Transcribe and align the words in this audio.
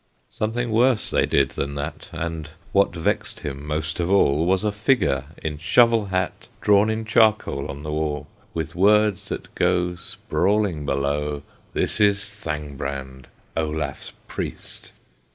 Something 0.31 0.71
worse 0.71 1.11
they 1.11 1.27
did 1.27 1.49
than 1.49 1.75
that; 1.75 2.09
And 2.11 2.49
what 2.71 2.95
vexed 2.95 3.41
him 3.41 3.63
most 3.67 3.99
of 3.99 4.09
all 4.09 4.47
Was 4.47 4.63
a 4.63 4.71
figure 4.71 5.25
in 5.43 5.59
shovel 5.59 6.05
hat, 6.07 6.47
Drawn 6.59 6.89
in 6.89 7.05
charcoal 7.05 7.69
on 7.69 7.83
the 7.83 7.91
wall; 7.91 8.25
With 8.51 8.73
words 8.73 9.29
that 9.29 9.53
go 9.53 9.93
Sprawling 9.95 10.87
below, 10.87 11.43
"This 11.73 11.99
is 12.01 12.17
Thangbrand, 12.21 13.25
Olaf's 13.55 14.13
Priest." 14.27 14.91